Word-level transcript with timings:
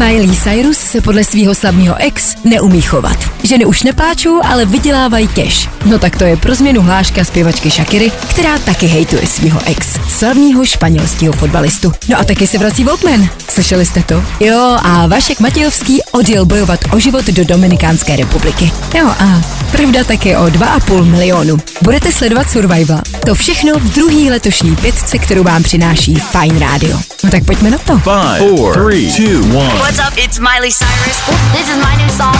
Miley 0.00 0.36
Cyrus 0.36 0.78
se 0.78 1.00
podle 1.00 1.24
svého 1.24 1.54
slavného 1.54 1.96
ex 1.98 2.36
neumí 2.44 2.80
chovat. 2.80 3.39
Ženy 3.42 3.64
už 3.64 3.82
nepláčou, 3.82 4.40
ale 4.44 4.64
vydělávají 4.64 5.28
cash. 5.28 5.68
No 5.84 5.98
tak 5.98 6.16
to 6.16 6.24
je 6.24 6.36
pro 6.36 6.54
změnu 6.54 6.82
hláška 6.82 7.24
zpěvačky 7.24 7.70
Shakiry, 7.70 8.12
která 8.30 8.58
taky 8.58 8.86
hejtuje 8.86 9.26
svého 9.26 9.60
ex, 9.66 9.86
slavního 10.08 10.64
španělského 10.64 11.32
fotbalistu. 11.32 11.92
No 12.08 12.18
a 12.18 12.24
taky 12.24 12.46
se 12.46 12.58
vrací 12.58 12.84
Walkman. 12.84 13.28
Slyšeli 13.48 13.86
jste 13.86 14.02
to? 14.02 14.24
Jo, 14.40 14.76
a 14.82 15.06
Vašek 15.06 15.40
Matějovský 15.40 16.02
odjel 16.12 16.44
bojovat 16.46 16.80
o 16.92 16.98
život 16.98 17.24
do 17.26 17.44
Dominikánské 17.44 18.16
republiky. 18.16 18.72
Jo, 18.98 19.06
a 19.08 19.40
pravda 19.72 20.04
taky 20.04 20.36
o 20.36 20.44
2,5 20.44 21.04
milionu. 21.04 21.58
Budete 21.82 22.12
sledovat 22.12 22.50
Survival. 22.50 23.00
To 23.26 23.34
všechno 23.34 23.78
v 23.78 23.82
druhý 23.94 24.30
letošní 24.30 24.76
pětce, 24.76 25.18
kterou 25.18 25.42
vám 25.42 25.62
přináší 25.62 26.14
Fine 26.14 26.58
Radio. 26.58 26.98
No 27.24 27.30
tak 27.30 27.44
pojďme 27.44 27.70
na 27.70 27.78
to. 27.78 27.98
Five, 27.98 28.38
four, 28.38 28.74
three, 28.74 29.12
two, 29.12 29.40
one. 29.58 29.74
What's 29.78 29.98
up? 29.98 30.18
It's 30.24 30.38
Miley 30.38 30.72
Cyrus. 30.72 31.18
This 31.52 31.68
is 31.68 31.76
my 31.76 32.02
new 32.04 32.16
song, 32.16 32.36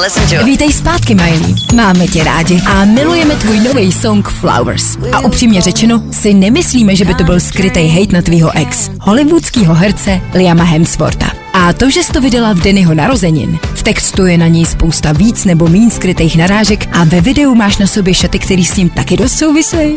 listen 0.00 0.28
to 0.28 0.34
it. 0.34 0.42
Vítej 0.42 0.72
zpátky, 0.72 1.14
Miley. 1.14 1.54
Máme 1.74 2.06
tě 2.06 2.24
rádi 2.24 2.62
a 2.66 2.84
milujeme 2.84 3.36
tvůj 3.36 3.60
nový 3.60 3.92
song 3.92 4.28
Flowers. 4.28 4.96
A 5.12 5.20
upřímně 5.20 5.60
řečeno, 5.60 6.02
si 6.10 6.34
nemyslíme, 6.34 6.96
že 6.96 7.04
by 7.04 7.14
to 7.14 7.24
byl 7.24 7.40
skrytý 7.40 7.88
hate 7.88 8.12
na 8.12 8.22
tvýho 8.22 8.50
ex, 8.56 8.90
hollywoodského 9.00 9.74
herce 9.74 10.20
Liama 10.34 10.64
Hemswortha. 10.64 11.37
A 11.52 11.72
to, 11.72 11.90
že 11.90 12.02
jsi 12.02 12.12
to 12.12 12.20
vydala 12.20 12.52
v 12.52 12.58
den 12.58 12.78
jeho 12.78 12.94
narozenin, 12.94 13.58
v 13.74 13.82
textu 13.82 14.26
je 14.26 14.38
na 14.38 14.46
něj 14.46 14.64
spousta 14.64 15.12
víc 15.12 15.44
nebo 15.44 15.68
méně 15.68 15.90
skrytých 15.90 16.36
narážek 16.36 16.88
a 16.92 17.04
ve 17.04 17.20
videu 17.20 17.54
máš 17.54 17.78
na 17.78 17.86
sobě 17.86 18.14
šaty, 18.14 18.38
který 18.38 18.64
s 18.64 18.76
ním 18.76 18.88
taky 18.88 19.16
dost 19.16 19.38
souvisejí. 19.38 19.96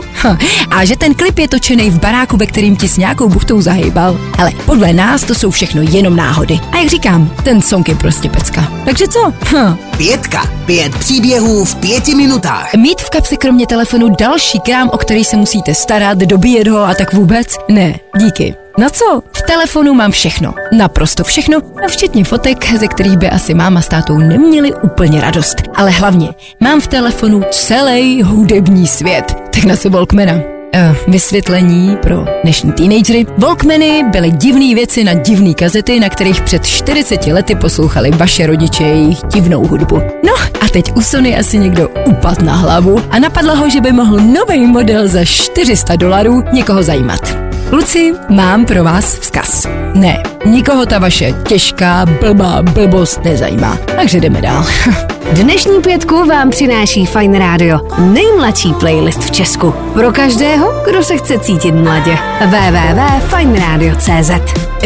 A 0.70 0.86
že 0.86 0.98
ten 0.98 1.14
klip 1.14 1.40
je 1.40 1.48
točený 1.48 1.90
v 1.90 2.00
baráku, 2.00 2.38
ve 2.38 2.46
kterým 2.46 2.76
ti 2.76 2.88
s 2.88 2.98
nějakou 2.98 3.30
buchtou 3.30 3.62
zahejbal. 3.62 4.20
Ale 4.38 4.52
podle 4.66 4.94
nás 4.94 5.24
to 5.24 5.36
jsou 5.36 5.52
všechno 5.52 5.82
jenom 5.82 6.16
náhody. 6.16 6.60
A 6.72 6.78
jak 6.78 6.90
říkám, 6.90 7.32
ten 7.44 7.62
song 7.62 7.90
je 7.90 7.96
prostě 7.96 8.30
pecka. 8.30 8.72
Takže 8.86 9.08
co? 9.08 9.34
Hm. 9.46 9.76
Pětka. 9.98 10.52
Pět 10.66 10.96
příběhů 10.98 11.66
v 11.66 11.76
pěti 11.76 12.16
minutách. 12.16 12.74
Mít 12.74 13.02
v 13.02 13.10
kapse 13.10 13.38
kromě 13.38 13.68
telefonu 13.68 14.16
další 14.20 14.60
krám, 14.60 14.90
o 14.94 14.98
který 14.98 15.24
se 15.24 15.38
musíte 15.38 15.76
starat, 15.76 16.18
dobíjet 16.18 16.68
ho 16.68 16.80
a 16.80 16.94
tak 16.94 17.14
vůbec? 17.14 17.58
Ne, 17.70 18.00
díky. 18.18 18.61
Na 18.78 18.90
co? 18.90 19.22
V 19.32 19.42
telefonu 19.42 19.94
mám 19.94 20.12
všechno. 20.12 20.54
Naprosto 20.72 21.24
všechno, 21.24 21.58
a 21.86 21.88
včetně 21.88 22.24
fotek, 22.24 22.74
ze 22.80 22.88
kterých 22.88 23.18
by 23.18 23.30
asi 23.30 23.54
máma 23.54 23.82
s 23.82 23.88
tátou 23.88 24.18
neměli 24.18 24.74
úplně 24.74 25.22
radost. 25.22 25.56
Ale 25.76 25.92
hlavně, 25.92 26.30
mám 26.60 26.82
v 26.82 26.88
telefonu 26.88 27.42
celý 27.52 28.24
hudební 28.24 28.88
svět. 28.88 29.36
Tak 29.54 29.64
na 29.64 29.76
co 29.76 29.90
Walkmana? 29.90 30.34
Uh, 30.34 30.96
vysvětlení 31.08 31.98
pro 32.02 32.26
dnešní 32.44 32.72
teenagery. 32.72 33.26
Walkmany 33.38 34.04
byly 34.12 34.32
divné 34.32 34.76
věci 34.76 35.04
na 35.04 35.14
divné 35.14 35.54
kazety, 35.54 36.00
na 36.00 36.10
kterých 36.10 36.42
před 36.42 36.66
40 36.66 37.28
lety 37.28 37.56
poslouchali 37.56 38.12
vaše 38.12 38.48
rodiče 38.48 38.84
jejich 38.84 39.18
divnou 39.34 39.68
hudbu. 39.68 39.96
No 40.26 40.34
a 40.62 40.70
teď 40.74 40.92
u 40.96 41.02
Sony 41.02 41.38
asi 41.38 41.58
někdo 41.58 41.90
upad 42.06 42.42
na 42.42 42.56
hlavu 42.56 43.02
a 43.10 43.20
napadlo 43.20 43.56
ho, 43.56 43.70
že 43.70 43.82
by 43.82 43.92
mohl 43.92 44.20
nový 44.20 44.68
model 44.68 45.08
za 45.08 45.26
400 45.26 45.96
dolarů 45.96 46.44
někoho 46.54 46.84
zajímat. 46.84 47.41
Kluci, 47.72 48.14
mám 48.30 48.66
pro 48.66 48.84
vás 48.84 49.16
vzkaz. 49.20 49.68
Ne, 49.94 50.24
nikoho 50.46 50.86
ta 50.86 51.00
vaše 51.00 51.32
těžká, 51.48 52.06
blbá 52.06 52.62
blbost 52.62 53.24
nezajímá. 53.24 53.78
Takže 53.96 54.20
jdeme 54.20 54.42
dál. 54.42 54.66
Dnešní 55.32 55.82
pětku 55.82 56.26
vám 56.26 56.50
přináší 56.50 57.06
Fine 57.06 57.40
Radio, 57.40 57.80
nejmladší 58.00 58.74
playlist 58.74 59.24
v 59.24 59.32
Česku. 59.32 59.74
Pro 59.94 60.12
každého, 60.12 60.74
kdo 60.90 61.04
se 61.04 61.18
chce 61.18 61.40
cítit 61.40 61.72
mladě. 61.72 62.18
www.fineradio.cz 62.46 64.32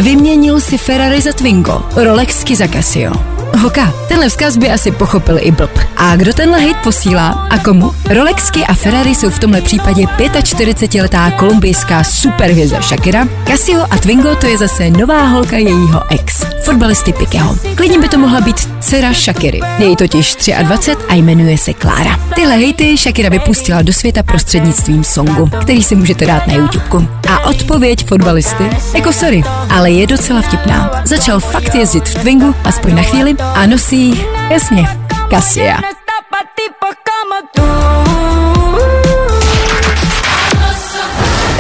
Vyměnil 0.01 0.59
si 0.59 0.77
Ferrari 0.77 1.21
za 1.21 1.33
Twingo, 1.33 1.81
Rolexky 1.95 2.55
za 2.55 2.67
Casio. 2.67 3.34
Hoka, 3.61 3.93
tenhle 4.07 4.29
vzkaz 4.29 4.57
by 4.57 4.71
asi 4.71 4.91
pochopil 4.91 5.37
i 5.41 5.51
blb. 5.51 5.79
A 5.97 6.15
kdo 6.15 6.33
tenhle 6.33 6.59
hate 6.59 6.79
posílá 6.83 7.47
a 7.49 7.57
komu? 7.57 7.91
Rolexky 8.09 8.65
a 8.65 8.73
Ferrari 8.73 9.15
jsou 9.15 9.29
v 9.29 9.39
tomhle 9.39 9.61
případě 9.61 10.03
45-letá 10.03 11.31
kolumbijská 11.31 12.03
superhvězda 12.03 12.81
Shakira, 12.81 13.27
Casio 13.47 13.85
a 13.89 13.97
Twingo 13.97 14.35
to 14.35 14.47
je 14.47 14.57
zase 14.57 14.89
nová 14.89 15.21
holka 15.27 15.57
jejího 15.57 16.01
ex, 16.11 16.45
fotbalisty 16.63 17.13
Pikeho. 17.13 17.55
Klidně 17.75 17.99
by 17.99 18.07
to 18.07 18.17
mohla 18.17 18.41
být 18.41 18.69
dcera 18.79 19.13
Shakiry. 19.13 19.59
Je 19.77 19.85
jí 19.85 19.95
totiž 19.95 20.35
23 20.61 21.05
a 21.09 21.13
jmenuje 21.15 21.57
se 21.57 21.73
Klára. 21.73 22.19
Tyhle 22.35 22.55
hejty 22.55 22.97
Shakira 22.97 23.29
vypustila 23.29 23.81
do 23.81 23.93
světa 23.93 24.23
prostřednictvím 24.23 25.03
songu, 25.03 25.49
který 25.61 25.83
si 25.83 25.95
můžete 25.95 26.25
dát 26.25 26.47
na 26.47 26.53
YouTube. 26.53 27.07
A 27.29 27.39
odpověď 27.39 28.07
fotbalisty? 28.07 28.69
Jako 28.95 29.13
sorry, 29.13 29.43
ale 29.69 29.91
je 29.91 30.07
docela 30.07 30.41
vtipná. 30.41 31.01
Začal 31.05 31.39
fakt 31.39 31.75
jezdit 31.75 32.09
v 32.09 32.15
Twingu, 32.15 32.55
aspoň 32.63 32.95
na 32.95 33.01
chvíli, 33.01 33.35
a 33.39 33.65
nosí, 33.65 34.25
jasně, 34.49 34.87
Cassia. 35.29 35.77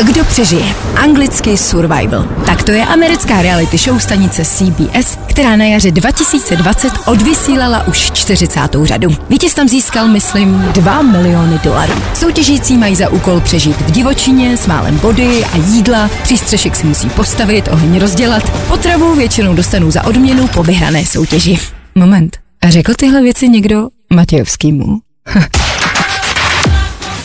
Kdo 0.03 0.25
přežije? 0.25 0.65
Anglický 0.95 1.57
survival. 1.57 2.23
Tak 2.45 2.63
to 2.63 2.71
je 2.71 2.85
americká 2.85 3.41
reality 3.41 3.77
show 3.77 3.99
stanice 3.99 4.45
CBS, 4.45 5.17
která 5.35 5.55
na 5.55 5.65
jaře 5.65 5.91
2020 5.91 6.93
odvysílala 7.05 7.87
už 7.87 8.11
40. 8.11 8.59
řadu. 8.83 9.09
Vítěz 9.29 9.53
tam 9.53 9.67
získal, 9.67 10.07
myslím, 10.07 10.61
2 10.71 11.01
miliony 11.01 11.59
dolarů. 11.63 11.93
Soutěžící 12.13 12.77
mají 12.77 12.95
za 12.95 13.09
úkol 13.09 13.39
přežít 13.39 13.81
v 13.81 13.91
divočině 13.91 14.57
s 14.57 14.67
málem 14.67 14.97
vody 14.97 15.45
a 15.45 15.57
jídla, 15.57 16.09
přístřešek 16.23 16.75
si 16.75 16.87
musí 16.87 17.09
postavit, 17.09 17.67
oheň 17.67 17.99
rozdělat, 17.99 18.67
potravu 18.67 19.15
většinou 19.15 19.53
dostanou 19.53 19.91
za 19.91 20.05
odměnu 20.05 20.47
po 20.47 20.63
vyhrané 20.63 21.05
soutěži. 21.05 21.59
Moment. 21.95 22.37
A 22.61 22.69
řekl 22.69 22.93
tyhle 22.93 23.21
věci 23.21 23.49
někdo 23.49 23.87
Matějovskýmu? 24.13 24.99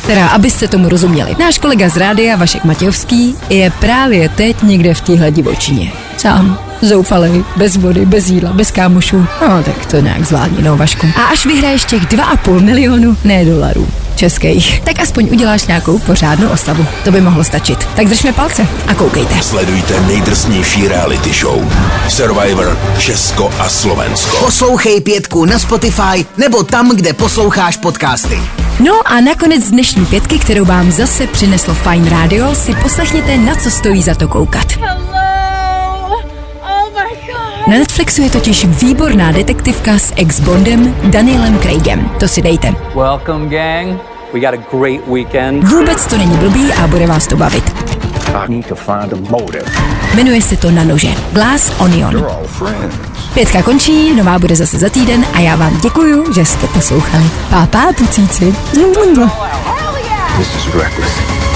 Teda, 0.06 0.28
abyste 0.28 0.68
tomu 0.68 0.88
rozuměli. 0.88 1.36
Náš 1.40 1.58
kolega 1.58 1.88
z 1.88 1.96
rádia 1.96 2.36
Vašek 2.36 2.64
Matějovský 2.64 3.34
je 3.50 3.70
právě 3.70 4.28
teď 4.28 4.62
někde 4.62 4.94
v 4.94 5.00
téhle 5.00 5.30
divočině. 5.30 5.92
Sám, 6.16 6.69
zoufalej, 6.80 7.44
bez 7.56 7.76
vody, 7.76 8.06
bez 8.06 8.28
jídla, 8.28 8.52
bez 8.52 8.70
kámošů. 8.70 9.26
No, 9.48 9.62
tak 9.62 9.86
to 9.86 10.00
nějak 10.00 10.24
zvládni, 10.24 10.62
no, 10.62 10.76
Vašku. 10.76 11.06
A 11.16 11.22
až 11.22 11.46
vyhraješ 11.46 11.84
těch 11.84 12.02
2,5 12.02 12.60
milionu, 12.60 13.16
ne 13.24 13.44
dolarů, 13.44 13.88
českých, 14.14 14.80
tak 14.84 15.00
aspoň 15.00 15.28
uděláš 15.32 15.66
nějakou 15.66 15.98
pořádnou 15.98 16.48
oslavu. 16.48 16.86
To 17.04 17.10
by 17.10 17.20
mohlo 17.20 17.44
stačit. 17.44 17.88
Tak 17.96 18.06
držme 18.06 18.32
palce 18.32 18.66
a 18.86 18.94
koukejte. 18.94 19.42
Sledujte 19.42 20.00
nejdrsnější 20.00 20.88
reality 20.88 21.32
show. 21.32 21.72
Survivor 22.08 22.78
Česko 22.98 23.50
a 23.58 23.68
Slovensko. 23.68 24.36
Poslouchej 24.36 25.00
pětku 25.00 25.44
na 25.44 25.58
Spotify 25.58 26.26
nebo 26.36 26.62
tam, 26.62 26.96
kde 26.96 27.12
posloucháš 27.12 27.76
podcasty. 27.76 28.38
No 28.84 28.92
a 29.04 29.20
nakonec 29.20 29.70
dnešní 29.70 30.06
pětky, 30.06 30.38
kterou 30.38 30.64
vám 30.64 30.90
zase 30.90 31.26
přineslo 31.26 31.74
Fine 31.74 32.10
Radio, 32.10 32.54
si 32.54 32.74
poslechněte, 32.74 33.36
na 33.36 33.54
co 33.54 33.70
stojí 33.70 34.02
za 34.02 34.14
to 34.14 34.28
koukat. 34.28 34.66
Na 37.70 37.78
Netflixu 37.78 38.22
je 38.22 38.30
totiž 38.30 38.64
výborná 38.64 39.32
detektivka 39.32 39.98
s 39.98 40.12
ex-bondem 40.16 40.94
Danielem 41.04 41.58
Craigem. 41.58 42.10
To 42.20 42.28
si 42.28 42.42
dejte. 42.42 42.74
Welcome, 42.94 43.46
gang. 43.46 44.00
We 44.32 44.40
got 44.40 44.54
a 44.54 44.76
great 44.76 45.00
weekend. 45.06 45.64
Vůbec 45.64 46.06
to 46.06 46.18
není 46.18 46.36
blbý 46.36 46.72
a 46.72 46.86
bude 46.86 47.06
vás 47.06 47.26
to 47.26 47.36
bavit. 47.36 47.72
I 48.34 48.50
need 48.52 48.66
to 48.66 48.74
find 48.74 49.12
a 49.12 49.16
motive. 49.30 49.64
Jmenuje 50.14 50.42
se 50.42 50.56
to 50.56 50.70
Na 50.70 50.84
nože. 50.84 51.08
Glass 51.32 51.72
Onion. 51.80 52.14
We're 52.14 52.30
all 52.30 52.46
friends. 52.46 52.94
Pětka 53.34 53.62
končí, 53.62 54.14
nová 54.14 54.38
bude 54.38 54.56
zase 54.56 54.78
za 54.78 54.88
týden 54.88 55.26
a 55.34 55.40
já 55.40 55.56
vám 55.56 55.80
děkuju, 55.80 56.32
že 56.32 56.44
jste 56.44 56.66
poslouchali. 56.66 57.24
Pápá, 57.50 57.92
pucíci. 57.92 58.54
This 60.36 60.56
is 60.56 60.74
reckless. 60.74 61.49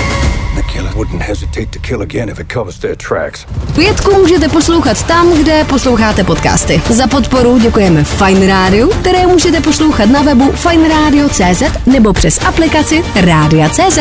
Pětku 3.75 4.15
můžete 4.15 4.49
poslouchat 4.49 5.07
tam, 5.07 5.33
kde 5.33 5.65
posloucháte 5.65 6.25
podcasty. 6.25 6.83
Za 6.91 7.07
podporu 7.07 7.59
děkujeme 7.59 8.05
Fine 8.05 8.47
Radio, 8.47 8.89
které 8.89 9.27
můžete 9.27 9.61
poslouchat 9.61 10.07
na 10.07 10.23
webu 10.23 10.53
fineradio.cz 10.53 11.63
nebo 11.87 12.13
přes 12.13 12.39
aplikaci 12.45 13.05
Rádia.cz. 13.15 13.99